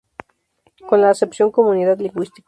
Con 0.89 1.01
la 1.01 1.11
acepción 1.11 1.51
"comunidad 1.51 1.99
lingüística". 1.99 2.39